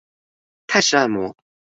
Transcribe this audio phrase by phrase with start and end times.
[0.65, 1.35] 泰式按摩